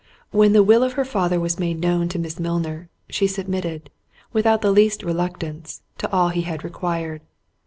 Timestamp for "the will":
0.53-0.81